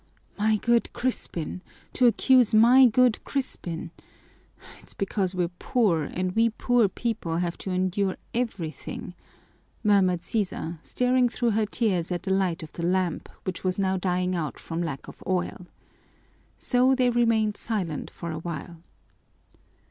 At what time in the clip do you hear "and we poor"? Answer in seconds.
6.05-6.87